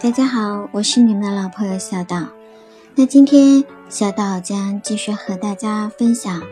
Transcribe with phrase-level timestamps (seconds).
[0.00, 2.28] 大家好，我是你们的老朋友小岛。
[2.94, 6.40] 那今天小岛将继续和大家分享《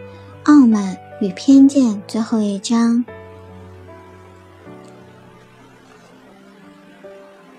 [0.43, 3.05] 傲慢与偏见》最后一章。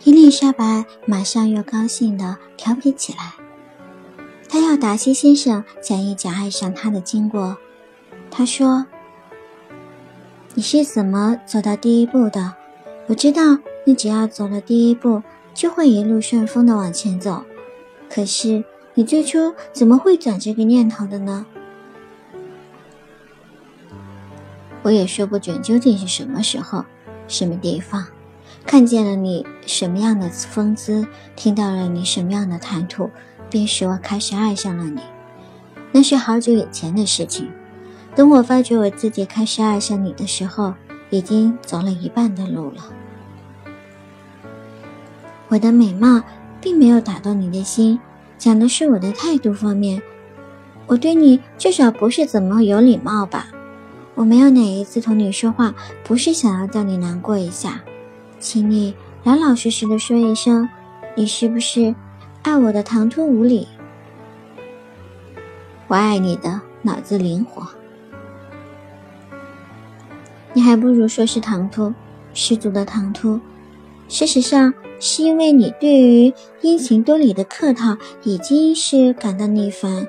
[0.04, 3.36] 伊丽莎白马上又高兴的调皮起来，
[4.50, 7.56] 她要达西先生讲一讲爱上他的经过。
[8.30, 8.86] 她说
[10.54, 12.56] ：“你是怎么走到第一步的？
[13.08, 15.24] 我知道你只要走了第一步。”
[15.58, 17.44] 就会一路顺风的往前走，
[18.08, 21.48] 可是你最初怎么会转这个念头的呢？
[24.84, 26.86] 我也说不准究竟是什么时候、
[27.28, 28.06] 什么地方，
[28.68, 33.10] 看见了你什么样的风姿，听到了你什么样的谈吐，
[33.50, 35.02] 便使我开始爱上了你。
[35.92, 37.50] 那是好久以前的事情。
[38.16, 40.76] 等我发觉我自己开始爱上你的时候，
[41.10, 42.94] 已经走了一半的路了。
[45.50, 46.22] 我的美貌
[46.60, 47.98] 并没有打动你的心，
[48.38, 50.02] 讲的是我的态度方面。
[50.86, 53.48] 我对你至少不是怎么有礼貌吧？
[54.14, 57.82] 我没有哪一次同你说话不是想要叫你难过一下，
[58.40, 60.68] 请你老老实实的说一声，
[61.16, 61.96] 你是不是
[62.42, 63.68] 爱我的唐突无礼？
[65.88, 67.66] 我爱你的脑子灵活，
[70.52, 71.94] 你还不如说是唐突，
[72.34, 73.40] 十足的唐突。
[74.10, 74.74] 事实上。
[75.00, 80.08] 是因为你对于殷勤多礼的客套已经是感到腻烦。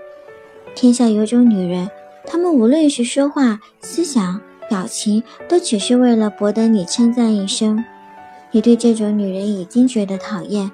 [0.75, 1.91] 天下有种女人，
[2.27, 7.85] 她们无论是说话、思想、表情，都只是为了博得你称赞一声。
[8.51, 10.71] 你对这种女人已经觉得讨厌，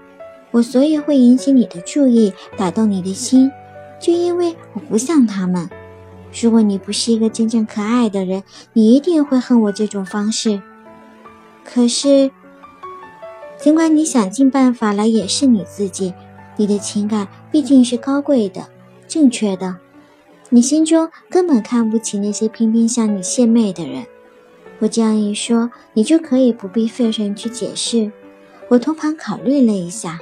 [0.52, 3.50] 我所以会引起你的注意，打动你的心，
[3.98, 5.68] 就因为我不像她们。
[6.40, 10.62] 如果你不是一个真正可爱的人，你一定会恨我这种方式。
[11.64, 12.30] 可是。
[13.64, 16.12] 尽管你想尽办法来掩饰你自己，
[16.58, 18.68] 你的情感毕竟是高贵的、
[19.08, 19.78] 正确的。
[20.50, 24.04] 你心中根本看不起那些偏偏向你献媚的人。
[24.80, 28.12] 我这样一说，你就可以不必费神去解释。
[28.68, 30.20] 我通盘考虑了一下，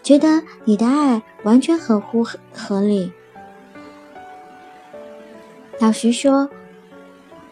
[0.00, 3.10] 觉得你的爱完全合乎合理。
[5.80, 6.48] 老实说，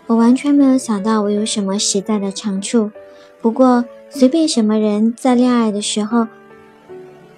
[0.06, 2.92] 我完全没有想到我有什么实在的长处。
[3.42, 3.84] 不过。
[4.16, 6.28] 随便什么人在恋爱的时候，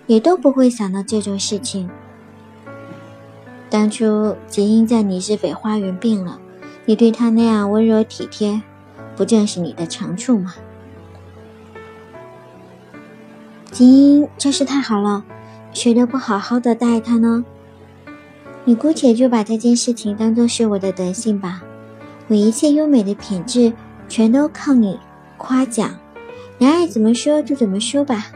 [0.06, 1.88] 也都不会想到这种事情。
[3.70, 6.38] 当初结因在你日北花园病了，
[6.84, 8.60] 你对他那样温柔体贴，
[9.16, 10.54] 不正是你的长处吗？
[13.70, 15.25] 结因真是太好了，
[15.72, 17.43] 谁都不好好的待他呢？
[18.66, 21.62] 你姑且就把这件事情当做是我的德性吧，
[22.28, 23.72] 我一切优美的品质
[24.10, 25.00] 全都靠你
[25.38, 25.97] 夸奖。
[26.59, 28.33] 你爱怎么说就怎么说吧，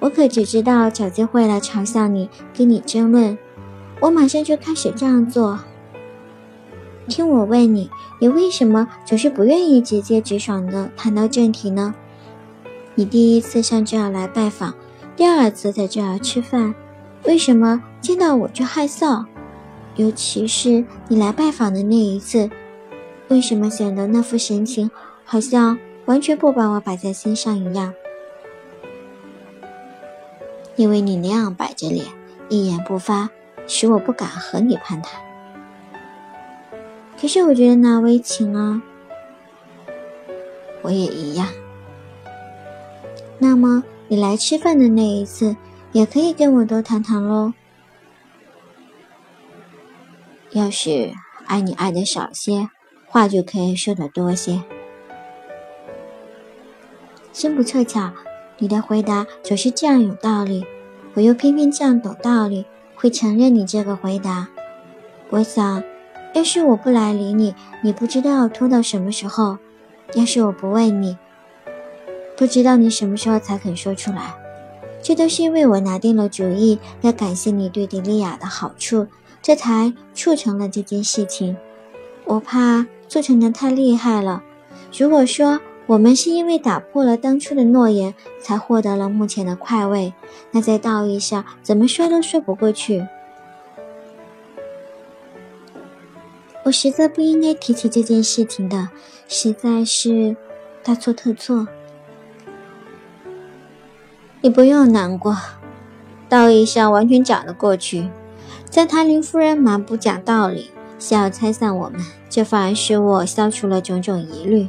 [0.00, 3.38] 我可只知道找机会来嘲笑你，跟你争论，
[4.00, 5.60] 我马上就开始这样做。
[7.06, 7.88] 听我问你，
[8.20, 11.94] 你为什么总是不愿意直接直爽的谈到正题呢？
[12.96, 14.74] 你第一次上这儿来拜访，
[15.14, 16.74] 第二次在这儿吃饭，
[17.26, 19.24] 为什么见到我就害臊？
[19.94, 22.50] 尤其是你来拜访的那一次，
[23.28, 24.90] 为什么显得那副神情
[25.24, 25.78] 好像……
[26.06, 27.92] 完全不把我摆在心上一样，
[30.76, 32.06] 因为你那样摆着脸，
[32.48, 33.28] 一言不发，
[33.66, 35.20] 使我不敢和你攀谈。
[37.20, 38.82] 可是我觉得那为情啊，
[40.82, 41.48] 我也一样。
[43.38, 45.56] 那么你来吃饭的那一次，
[45.92, 47.52] 也可以跟我多谈谈喽。
[50.50, 51.12] 要是
[51.46, 52.70] 爱你爱的少些，
[53.06, 54.62] 话就可以说的多些。
[57.38, 58.12] 真不凑巧，
[58.56, 60.64] 你的回答总是这样有道理，
[61.12, 62.64] 我又偏偏这样懂道理，
[62.94, 64.48] 会承认你这个回答。
[65.28, 65.84] 我想，
[66.32, 69.58] 要是我不来理你，你不知道要拖到什么时候；
[70.14, 71.18] 要是我不问你，
[72.38, 74.34] 不知道你什么时候才肯说出来。
[75.02, 79.08] 这都是因为我拿定了主意，要感谢你对迪丽亚的好处，
[79.42, 81.54] 这才促成了这件事情。
[82.24, 84.42] 我怕促成的太厉害了。
[84.98, 90.12] 如果说，我们是因为打破了当初的诺言，才获得了目前的快慰。
[90.50, 93.06] 那在道义上，怎么说都说不过去。
[96.64, 98.88] 我实在不应该提起这件事情的，
[99.28, 100.36] 实在是
[100.82, 101.68] 大错特错。
[104.40, 105.36] 你不用难过，
[106.28, 108.10] 道义上完全讲得过去。
[108.68, 114.68] 在塔林夫人蛮不讲道理，想要拆散我们，这反而使我消除了种种疑虑。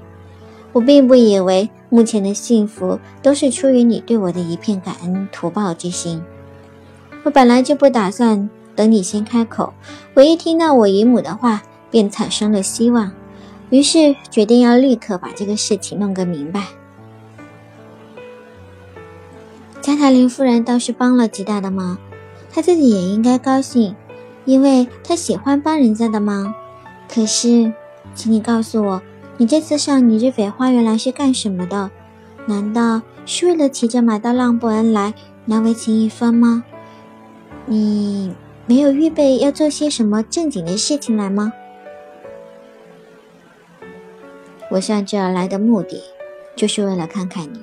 [0.78, 6.22] 我并不以为目前的幸福都是出于你对我的一片感恩图报之心。
[7.24, 9.74] 我本来就不打算等你先开口，
[10.14, 13.12] 我一听到我姨母的话，便产生了希望，
[13.72, 16.68] 于是决定要立刻把这个事情弄个明白。
[19.82, 21.98] 加塔林夫人倒是帮了极大的忙，
[22.52, 23.96] 她自己也应该高兴，
[24.46, 26.54] 因为她喜欢帮人家的忙。
[27.12, 27.74] 可是，
[28.14, 29.02] 请你告诉我，
[29.38, 31.92] 你这次上你日斐花园来是干什么的？
[32.48, 35.14] 难道是为了骑着马到浪布恩来
[35.46, 36.64] 难为情一番吗？
[37.66, 38.34] 你
[38.66, 41.54] 没有预备要做些什么正经的事情来吗？
[44.72, 46.02] 我上这儿来的目的，
[46.56, 47.62] 就是为了看看你。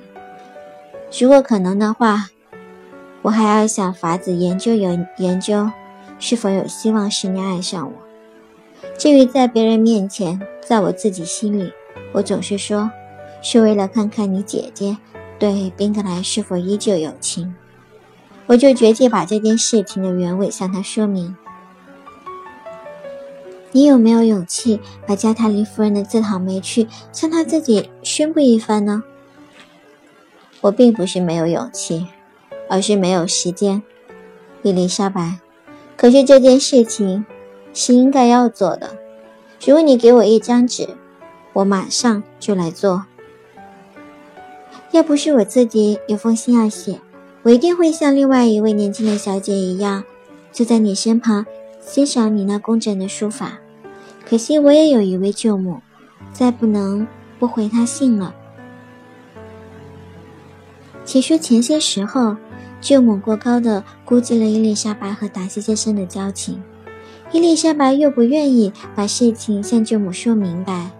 [1.19, 2.29] 如果可能的话，
[3.23, 5.69] 我还要想法子研究研研究，
[6.19, 7.93] 是否有希望使你爱上我。
[8.97, 11.71] 至于在别人面前，在我自己心里，
[12.11, 12.89] 我总是说，
[13.41, 14.97] 是为了看看你姐姐
[15.37, 17.55] 对宾格莱是否依旧有情。
[18.47, 21.35] 我就决定把这件事情的原委向他说明。
[23.71, 29.03] 你有没有勇气把加泰林夫人的自讨没趣向他自己宣布一番呢？
[30.61, 32.07] 我并不是没有勇气，
[32.69, 33.83] 而是没有时间。
[34.63, 35.39] 伊丽莎白，
[35.95, 37.25] 可是这件事情。
[37.77, 38.95] 是应该要做的。
[39.65, 40.87] 如果你给我一张纸，
[41.53, 43.05] 我马上就来做。
[44.91, 47.01] 要不是我自己有封信要写，
[47.41, 50.03] 我一定会像另外一位年轻的小姐一样，
[50.51, 51.47] 坐在你身旁
[51.81, 53.57] 欣赏你那工整的书法。
[54.23, 55.81] 可惜我也有一位舅母，
[56.31, 57.07] 再不能
[57.39, 58.35] 不回她信了。
[61.03, 62.37] 且说前些时候，
[62.79, 66.61] 舅母过高的估计了伊丽莎白和达西先生的交情。
[67.35, 70.91] 伊丽莎白又不愿意把事情向舅母说明白，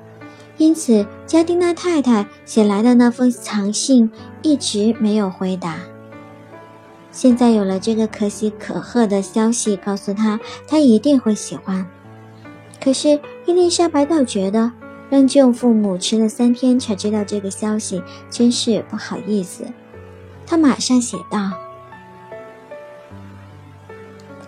[0.58, 4.12] 因此加丁娜太太写来的那封长信
[4.42, 5.78] 一直没有回答。
[7.10, 10.38] 现在有了这个可喜可贺的消息，告诉她
[10.68, 11.88] 她一定会喜欢。
[12.84, 14.74] 可是伊丽莎白倒觉得
[15.10, 19.64] 让舅父母迟了三天才知道这个消息，真是不好意思。
[20.46, 21.54] 她马上写道：“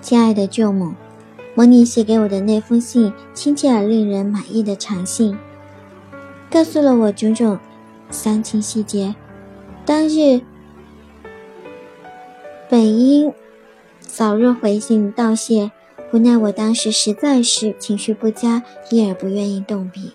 [0.03, 0.93] 亲爱的舅母。”
[1.57, 5.35] 蒙尼写给我的那封信，亲切而令人满意的长信，
[6.51, 7.57] 告诉了我种种
[8.11, 9.15] 详情细节。
[9.83, 10.39] 当日
[12.69, 13.33] 本应
[13.99, 15.71] 早日回信道谢，
[16.13, 18.61] 无奈我当时实在是情绪不佳，
[18.91, 20.11] 因而不愿意动笔。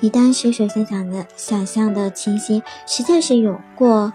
[0.00, 4.12] 你当时所想象的想象的情形，实在是有过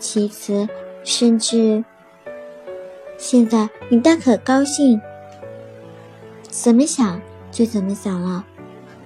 [0.00, 0.68] 其词，
[1.04, 1.84] 甚至
[3.16, 5.00] 现在你大可高兴。
[6.52, 7.18] 怎么想
[7.50, 8.44] 就怎么想了。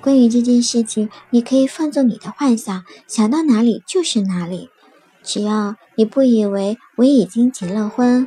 [0.01, 4.69] 关于这件事情，你可以放纵你的幻想，想到哪里就是哪里。
[5.23, 8.27] 只要你不以为我已经结了婚，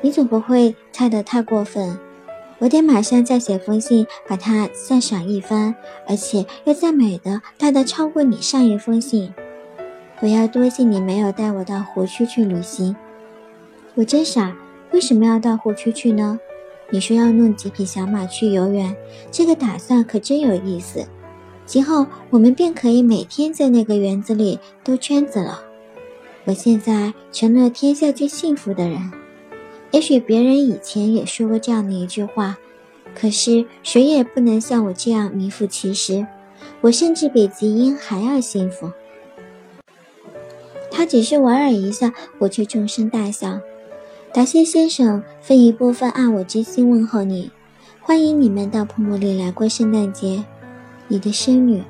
[0.00, 1.98] 你总不会猜得太过分。
[2.58, 5.74] 我得马上再写封信，把它赞赏一番，
[6.08, 9.34] 而且要赞美的大大超过你上一封信。
[10.20, 12.96] 我要多谢你没有带我到湖区去旅行。
[13.94, 14.56] 我真傻，
[14.90, 16.40] 为什么要到湖区去呢？
[16.90, 18.96] 你说要弄几匹小马去游园，
[19.30, 21.06] 这个打算可真有意思。
[21.64, 25.60] 今后我们便可以每天在那个园子里兜圈子了。
[26.44, 29.10] 我现在成了天下最幸福的人。
[29.90, 32.56] 也许别人以前也说过这样的一句话，
[33.14, 36.24] 可是谁也不能像我这样名副其实。
[36.82, 38.92] 我甚至比吉英还要幸福。
[40.90, 43.58] 他只是莞尔一笑，我却纵声大笑。
[44.36, 47.50] 达西先生分一部分爱我之心问候你，
[48.02, 50.44] 欢迎你们到普姆里来过圣诞节。
[51.08, 51.82] 你的孙女。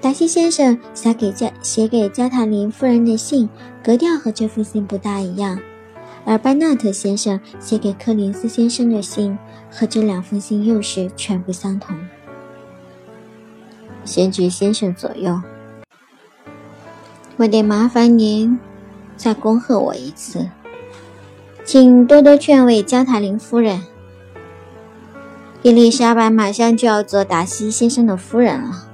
[0.00, 3.48] 达西先生写给加写给加塔林夫人的信
[3.82, 5.58] 格调和这封信不大一样，
[6.24, 9.36] 而班纳特先生写给柯林斯先生的信
[9.72, 11.96] 和这两封信又是全不相同。
[14.04, 15.42] 先居先生左右，
[17.38, 18.56] 我得麻烦您
[19.16, 20.46] 再恭贺我一次。
[21.64, 23.82] 请多多劝慰加塔林夫人。
[25.62, 28.88] 伊丽莎白马上就要做达西先生的夫人了。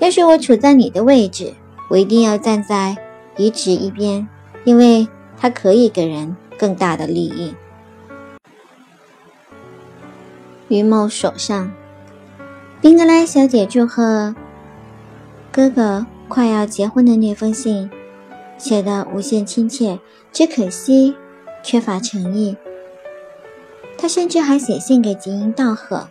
[0.00, 1.54] 要是我处在你的位置，
[1.88, 2.96] 我一定要站在
[3.36, 4.28] 遗址一边，
[4.64, 5.06] 因为
[5.38, 7.54] 它可以给人更大的利益。
[10.66, 11.70] 于某手上，
[12.80, 14.34] 宾格莱小姐祝贺
[15.52, 17.88] 哥哥快要结婚的那封信，
[18.58, 20.00] 写的无限亲切，
[20.32, 21.14] 只可惜。
[21.64, 22.56] 缺乏诚意，
[23.96, 26.08] 他甚至还写信给吉英道贺，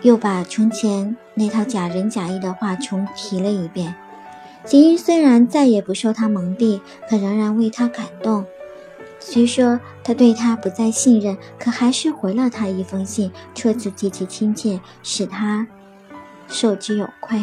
[0.00, 3.94] 又把从前那套假仁假义的话重提了一遍。
[4.64, 8.46] 吉英虽然再也不受他蒙蔽，可仍然为他感动。
[9.20, 15.66] 虽说他对他不再信任，可还是回了他一封信，措辞极其亲切，使他
[16.48, 17.38] 受之有愧。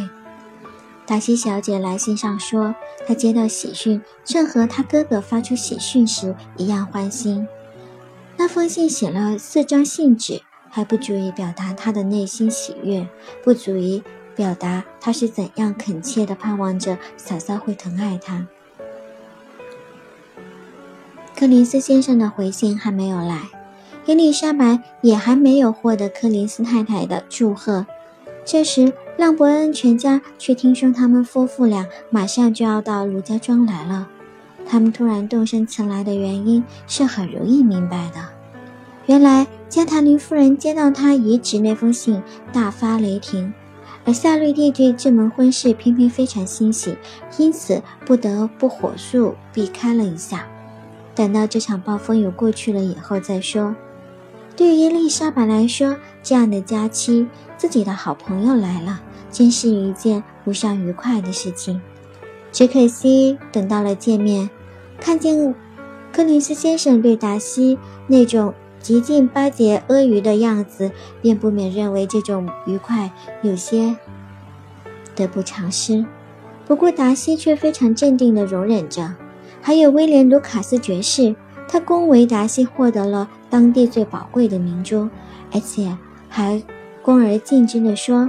[1.06, 2.74] 达西小姐来信上说，
[3.06, 7.48] 她接到喜讯，正和她哥哥发出喜讯时一样欢欣。
[8.38, 13.08] 那封信写了四张信纸，还不足以表达她的内心喜悦，
[13.44, 14.04] 不足以。
[14.36, 18.48] 表达她是怎样恳切地盼望着嫂嫂会疼爱她。
[21.36, 23.44] 柯林斯先生的回信还没有来，
[24.08, 27.86] 伊丽莎白也还没有获得柯林斯太太的祝贺。
[28.44, 34.08] 这时，让伯恩全家却听说他们夫妇俩马上就要到卢家庄来了。
[34.66, 38.22] 他们突然动身前来的原因是很容易明白的。
[39.06, 43.54] 原来，加塔林夫人接到他遗旨那封信，大发雷霆。
[44.06, 46.96] 而夏绿蒂对这门婚事偏偏非常欣喜，
[47.38, 50.46] 因此不得不火速避开了一下，
[51.16, 53.76] 等到这场暴风雨过去了以后再说。
[54.56, 57.28] 对于伊丽莎白来说，这样的假期，
[57.58, 61.80] 自己的好朋友来了，真是一件不上愉快的事情。
[62.52, 64.50] 只可惜等到了见面，
[65.00, 65.54] 看见
[66.12, 67.78] 柯林斯先生对达西
[68.08, 68.54] 那种。
[68.84, 73.96] 极尽巴结阿谀的样子，便不免认为这种愉快有些
[75.16, 76.06] 得不偿失。
[76.66, 79.16] 不过达西却非常镇定地容忍着。
[79.62, 81.34] 还有威廉·卢卡斯爵士，
[81.70, 85.10] 他恭维达西获得了当地最宝贵的明珠，
[85.54, 85.98] 而且
[86.36, 86.64] 还
[87.04, 88.28] 恭而敬之地说：“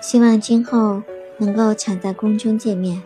[0.00, 1.02] 希望今后
[1.38, 3.02] 能够常在宫中见面。”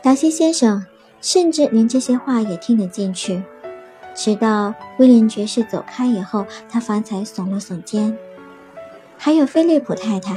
[0.00, 0.86] 达西先生
[1.20, 3.42] 甚至连这些话也听得进去。
[4.14, 8.16] 直到威廉爵士走开以后，他方才耸了耸肩。
[9.18, 10.36] 还有菲利普太太，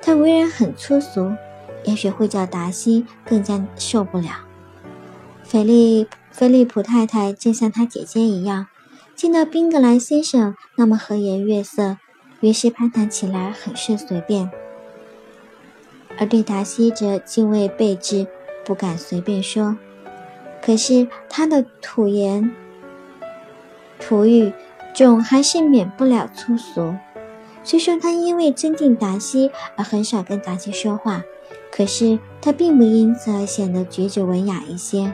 [0.00, 1.30] 她为人很粗俗，
[1.84, 4.30] 也许会叫达西更加受不了。
[5.44, 8.68] 菲利菲利普太太正像她姐姐一样，
[9.20, 11.98] 见到宾格兰先生那么和颜悦色，
[12.40, 14.50] 于是攀谈起来很是随便，
[16.18, 18.26] 而对达西则敬畏备至，
[18.64, 19.76] 不敢随便说。
[20.62, 22.50] 可是他的土言。
[23.98, 24.54] 土语
[24.94, 26.94] 总还是免不了粗俗。
[27.62, 31.22] 虽说他因为尊敬达西而很少跟达西说话，
[31.70, 35.12] 可是他并不因此而显得举止文雅一些。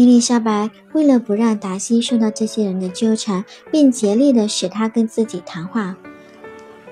[0.00, 5.94] 伊丽莎白为了不让达西受到这些人的纠缠，便竭力的使他跟自己谈话，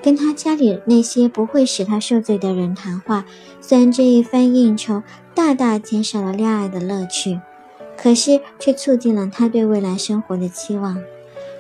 [0.03, 3.25] 跟他家里那些不会使他受罪的人谈话。
[3.63, 5.03] 虽然这一番应酬
[5.35, 7.41] 大大减少了恋爱的乐趣。
[7.97, 11.03] 可是，却促进了他对未来生活的期望。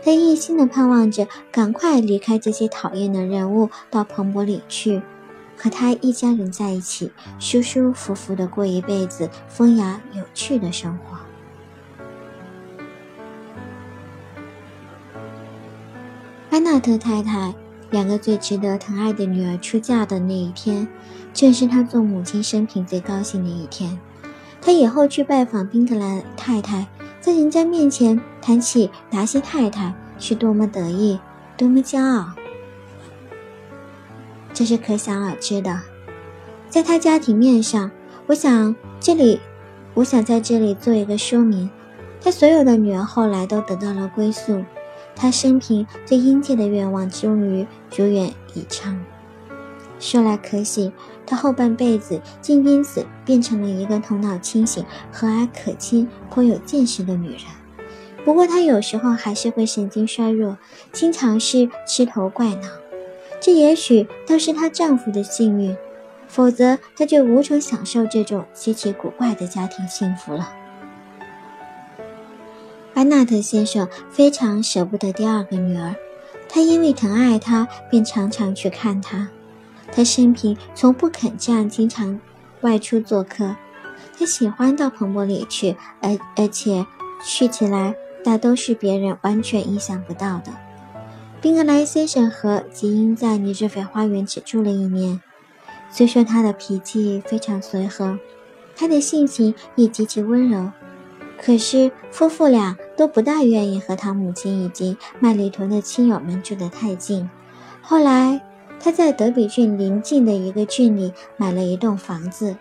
[0.04, 5.00] 他一心的盼望着赶快离开这些讨厌的人物，到蓬勃里去，
[5.56, 11.16] 和他一家人在一起，舒舒服服的过一辈子风雅有趣的生活。
[16.58, 17.54] 安娜特太太
[17.92, 20.88] 两个最值得疼爱的女儿出嫁的那一天，
[21.32, 23.96] 正是她做母亲生平最高兴的一天。
[24.60, 26.88] 他以后去拜访宾格兰太太，
[27.20, 31.20] 在人家面前谈起达西太太，是多么得意，
[31.56, 32.32] 多么骄傲，
[34.52, 35.80] 这是可想而知的。
[36.68, 37.88] 在他家庭面上，
[38.26, 39.38] 我想这里，
[39.94, 41.70] 我想在这里做一个说明：
[42.20, 44.64] 他所有的女儿后来都得到了归宿，
[45.18, 48.98] 他生平最殷切的愿望终于如愿以偿。
[49.98, 50.92] 说来可喜，
[51.26, 57.40] 她后半辈子竟因此变成了一个头脑清醒、和蔼可亲、颇有见识的女人。
[58.25, 60.56] 不过她有时候还是会神经衰弱，
[60.92, 62.68] 经常是痴头怪脑。
[63.40, 65.76] 这也许倒是她丈夫的幸运，
[66.28, 70.54] 否则她就无从享受这种稀奇古怪的家庭幸福了。
[72.98, 75.94] 班纳特先生非常舍不得第二个女儿，
[76.48, 79.28] 他因为疼爱她，便常常去看她。
[79.92, 82.18] 他生平从不肯这样经常
[82.62, 83.54] 外出做客，
[84.18, 86.84] 他喜欢到蓬勃里去，而而且
[87.24, 90.50] 去起来大都是别人完全意想不到的。
[91.40, 95.22] 宾格莱先生和吉英在尼日菲花园只住了一年，
[95.88, 98.18] 虽说他的脾气非常随和，
[98.74, 100.72] 他的性情也极其温柔，
[101.40, 107.30] 可是夫妇俩都不大愿意和他母亲以及麦里屯的亲友们住得太近。
[107.80, 108.42] 后来。
[108.80, 112.54] 他在德比郡邻近的一个郡里买了一栋房子，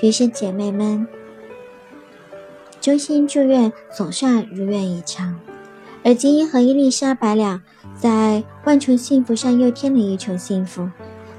[0.00, 1.06] 于是姐妹们
[2.80, 5.38] 衷心祝愿总算如愿以偿。
[6.02, 7.62] 而金英和伊丽莎白俩
[7.94, 10.88] 在万重幸福上又添了一重幸福，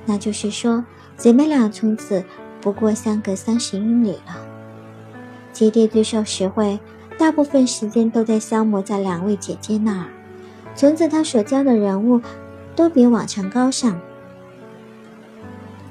[0.05, 0.85] 那就是说，
[1.17, 2.23] 姐妹俩从此
[2.61, 4.45] 不过相隔三十英里了。
[5.51, 6.79] 基地最受实惠，
[7.19, 10.07] 大部分时间都在消磨在两位姐姐那儿。
[10.73, 12.21] 从此，他所教的人物
[12.77, 13.99] 都比往常高尚，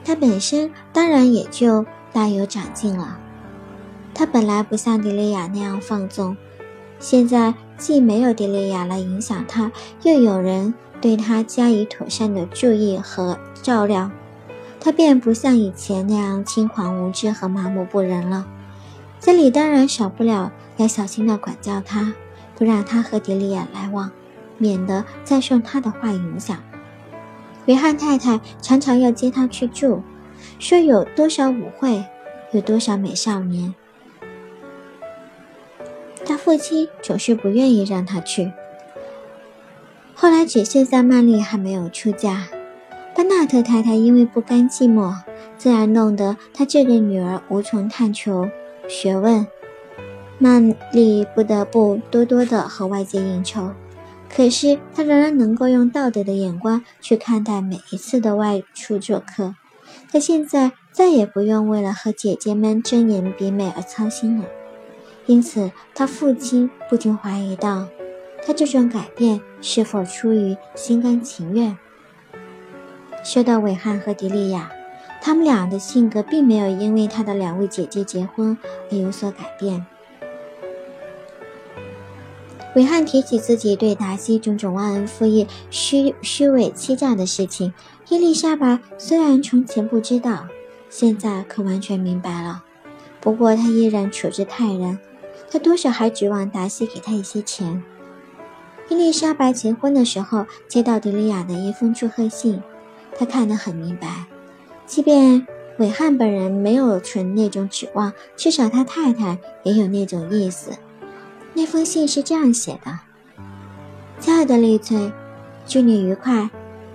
[0.07, 3.19] 他本身当然也就大有长进了。
[4.15, 6.35] 他本来不像迪丽亚那样放纵，
[6.99, 9.71] 现在既没有迪丽亚来影响他，
[10.05, 14.11] 又有人对他加以妥善的注意和照料，
[14.81, 18.47] 他便不像以前那样轻狂无知和麻木不仁了。
[19.21, 22.15] 这里当然少不了要小心地管教他，
[22.57, 24.11] 不让他和迪丽亚来往，
[24.57, 26.59] 免得再受他的话影响。
[27.67, 30.03] 约翰太太常常要接他去住，
[30.59, 32.03] 说有多少舞会，
[32.53, 33.75] 有多少美少年。
[36.25, 38.53] 他父亲总是不愿意让他去。
[40.15, 42.47] 后来只剩下曼丽还没有出嫁，
[43.15, 45.15] 班纳特太太因为不甘寂寞，
[45.57, 48.49] 自然弄得他这个女儿无从探求。
[48.89, 49.47] 学问，
[50.39, 53.73] 曼丽不得不多多的和外界应酬，
[54.29, 59.55] 可是她仍然能够用道德的眼光去看待每一次的外出做客。
[60.11, 64.45] 她现在再也不用为了和姐姐们争妍比美而操心了，
[65.27, 67.89] 因此她父亲不禁怀疑到，
[68.47, 71.77] 她这种改变是否出于心甘情愿。
[73.25, 74.71] 说到韦汉和迪丽亚。
[75.21, 78.57] 他们俩的性格并没有因为他的两位姐姐结婚
[78.89, 79.85] 而有所改变。
[82.79, 87.75] 韦汉提起自己对达西种种忘恩负义、虚虚伪欺诈的事情，
[88.09, 90.47] 伊丽莎白虽然从前不知道，
[90.89, 92.63] 现在可完全明白了。
[93.21, 94.97] 不过她依然处之泰然，
[95.51, 97.83] 她多少还指望达西给她一些钱。
[98.89, 102.63] 伊丽莎白结婚的时候接到迪利亚的一封祝贺信，
[103.19, 104.27] 她看得很明白。
[104.87, 105.45] 即便
[105.79, 110.71] 韦汉本人没有存那种指望，至少他太太也有那种意思。
[111.55, 112.99] 那封信是这样写的
[114.21, 115.13] ：“亲爱的丽翠，
[115.67, 116.51] 祝你愉快。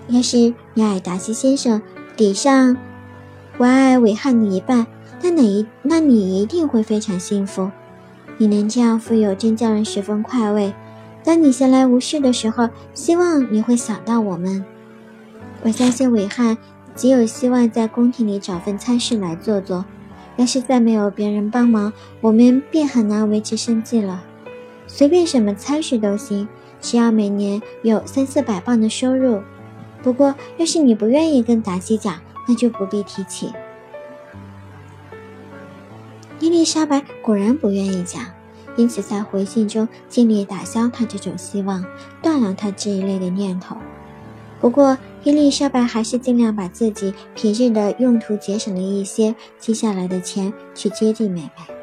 [0.07, 1.81] 要是你爱达西先生，
[2.15, 2.77] 抵上
[3.57, 4.87] 我爱韦汉的一半，
[5.21, 7.71] 那哪一那你一定会非常幸福。
[8.37, 10.73] 你能这样富有，真叫人十分快慰。
[11.23, 14.65] 当你闲来无事的时候，希望你会想到我们。
[15.63, 16.57] 我相信韦汉。”
[16.95, 19.83] 极有希望在宫廷里找份差事来做做。
[20.35, 24.23] 要是再没有别人帮忙，我们便很难维持生计了。
[24.95, 26.47] 随便什么差事都行，
[26.79, 29.41] 只要每年有三四百磅的收入。
[30.03, 33.51] 不过，要是你不愿意跟达西讲，那就不必提起。
[36.39, 38.23] 伊丽莎白果然不愿意讲，
[38.75, 41.83] 因此在回信中尽力打消他这种希望，
[42.21, 43.75] 断了他这一类的念头。
[44.61, 51.73] 不过，伊丽莎白还是尽量把自己平日的用途节省了一些，接下来的钱去接济妹妹。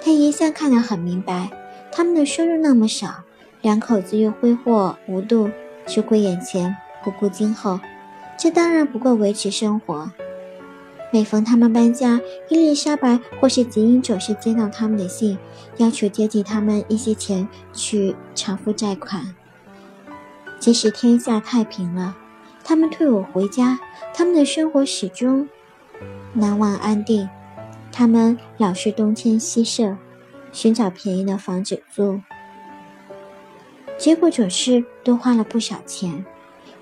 [0.00, 1.50] 她一向看得很明白，
[1.98, 3.24] 他们的收入那么少，
[3.60, 5.50] 两口子又挥霍无度，
[5.84, 7.80] 只顾眼前不顾今后，
[8.38, 10.08] 这当然不够维持生活。
[11.10, 15.36] 每逢他们搬家，伊丽莎白或是吉英总是接到他们的信，
[15.78, 19.34] 要求接济他们一些钱去偿付债款。
[20.60, 22.16] 即使天下太平了，
[22.62, 23.80] 他们退伍回家，
[24.14, 25.48] 他们的生活始终
[26.32, 27.28] 难忘安定。
[27.90, 29.96] 他们老是东迁西舍，
[30.52, 32.20] 寻找便宜的房子住，
[33.96, 36.24] 结果总是多花了不少钱。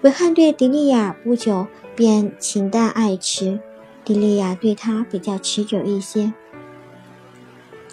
[0.02, 3.58] 维汉对迪利亚不久便情淡爱弛，
[4.04, 6.32] 迪利亚对他比较持久一些。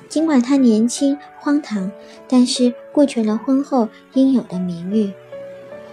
[0.10, 1.92] 尽管他年轻荒唐，
[2.28, 5.14] 但是顾全了婚后应有的名誉。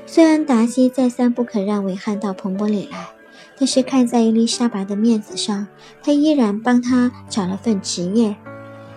[0.04, 3.10] 虽然达西再三不肯让维汉到彭伯里来，
[3.56, 5.68] 但是看在伊丽莎白的面子上，
[6.02, 8.36] 他依然帮他找了份职业。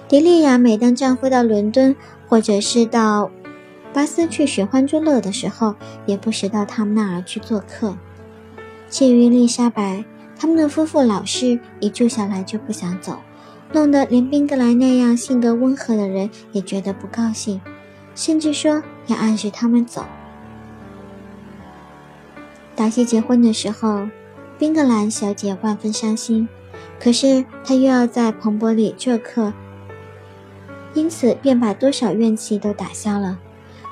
[0.08, 1.96] 迪丽亚每当丈夫到伦敦
[2.28, 3.32] 或者是到
[3.94, 7.96] 巴斯去寻欢作乐的时候，也不时到他们那儿去做客。
[8.90, 10.04] 至于丽莎白，
[10.38, 13.18] 他们的夫妇老是一住下来就不想走，
[13.72, 17.60] 弄得连宾格莱那样性格温和的人也觉得不高兴，
[18.14, 20.06] 甚至说要暗示他们走。
[22.76, 24.08] 达西结婚的时候，
[24.60, 26.48] 宾格兰小姐万分伤心。
[27.00, 29.54] 可是她又要在彭伯里做客，
[30.94, 33.40] 因此便把多少怨气都打消了。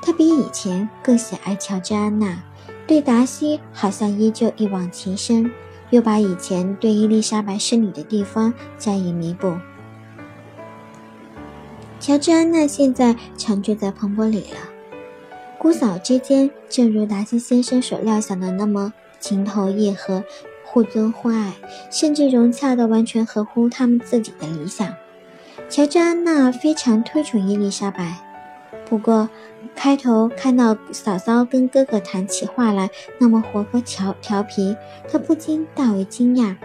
[0.02, 2.44] 他比以前更喜爱乔治安娜，
[2.88, 5.52] 对达西好像依旧一往情深，
[5.92, 9.56] 又把以前对伊丽莎白失礼的地方加以弥补。
[12.00, 14.58] 乔治安娜现在常住在彭伯里了。
[15.60, 20.24] 姑嫂之间，正如达西先生所料想的那么情投意合、
[20.66, 21.54] 互尊互爱，
[21.92, 24.92] 甚至融洽的完全合乎他们自己的理想。
[25.72, 28.18] 乔治安娜非常推崇伊丽莎白，
[28.90, 29.30] 不过
[29.74, 32.90] 开头看到嫂嫂跟哥哥谈起话来
[33.22, 34.76] 那么活泼调调皮，
[35.10, 36.58] 她不禁大为惊讶，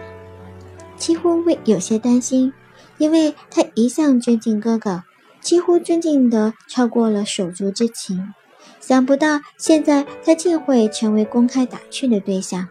[0.97, 2.51] 几乎为有些担心，
[2.97, 5.05] 因为她一向尊敬哥哥，
[5.39, 8.33] 几乎尊敬的超过了手足之情。
[8.81, 12.67] 想不到现在他竟会成为公开打趣的对象。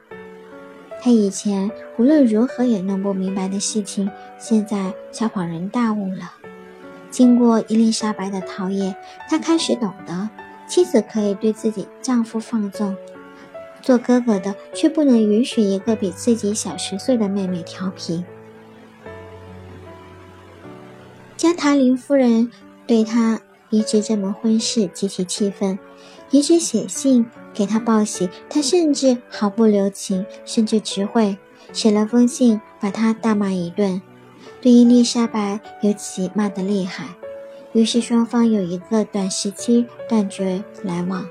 [1.00, 6.32] 他以前无论如何也弄不明白的事情，现在却恍然大悟了。
[7.10, 8.94] 经过伊丽莎白的陶冶，
[9.28, 10.28] 他开始懂得，
[10.66, 12.96] 妻子可以对自己丈夫放纵，
[13.82, 18.24] 做哥哥的却不能允许一个比自己小十岁的妹妹调皮。
[21.36, 22.50] 加塔林夫人
[22.86, 23.40] 对他。
[23.70, 25.76] 移植这门婚事极其气愤，
[26.30, 27.26] 一直写信
[27.56, 31.38] 给他报喜，他甚至毫不留情，甚至只会
[31.72, 34.02] 写了封信把他大骂一顿，
[34.60, 37.06] 对伊丽莎白尤其骂得厉害。
[37.72, 41.26] 于是双方有一个短时期断绝来往。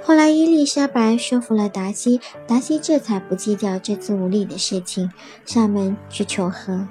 [0.00, 5.10] 后来伊丽莎白说服了达西，达西这才不计较这次无礼的事情，
[5.44, 6.86] 上门去求和。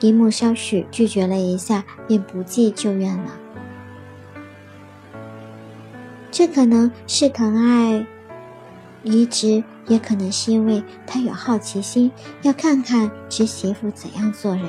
[0.00, 3.38] 姨母稍许拒绝了一下，便不计旧怨了。
[6.32, 8.06] 这可能是疼爱
[9.04, 14.64] 移植，也可能是因为他有好奇心，要看看侄媳妇怎样做人。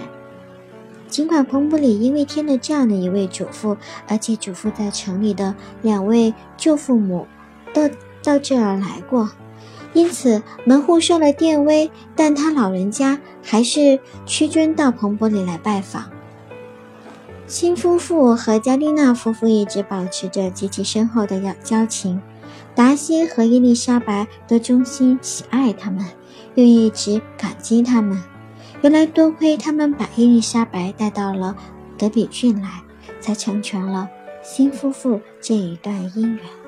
[1.07, 7.27] 尽管彭布里因为添了这样的一位主妇，而且主妇在城里的两位舅父母
[7.73, 7.87] 都
[8.21, 9.31] 到这儿来过。
[9.93, 16.09] 因此，门户受了电威，但他老人家还是屈尊到彭伯里来拜访。
[17.45, 22.21] 新夫妇和加丽娜夫妇一直保持着极其深厚的交交情，
[22.73, 26.03] 达西和伊丽莎白都衷心喜爱他们，
[26.55, 28.21] 又一直感激他们。
[28.81, 31.55] 原来多亏他们把伊丽莎白带到了
[31.97, 32.81] 德比郡来，
[33.21, 34.09] 才成全了
[34.41, 36.62] 新夫妇这一段姻缘。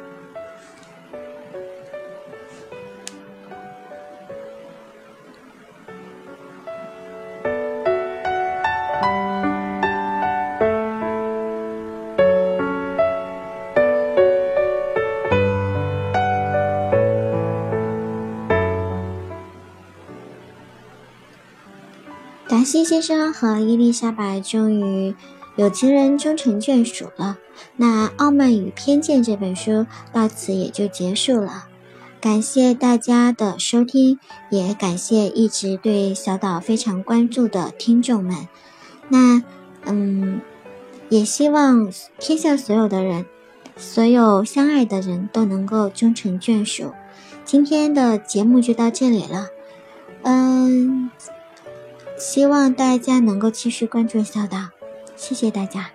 [22.56, 25.14] 达西先生和伊丽莎白终于
[25.58, 27.38] 有情人终成眷属了。
[27.76, 31.66] 那《傲慢与偏见》这本书到此也就结束了。
[32.22, 34.18] 感谢大家的收听，
[34.50, 38.48] 也感谢一直对小岛非常关注的听众们。
[39.10, 39.44] 那，
[39.84, 40.40] 嗯，
[41.10, 43.26] 也希望天下所有的人，
[43.76, 46.94] 所有相爱的人都能够终成眷属。
[47.44, 49.48] 今天的节目就到这里了，
[50.22, 51.12] 嗯。
[52.18, 54.70] 希望大家能够继续关注小岛，
[55.16, 55.95] 谢谢大家。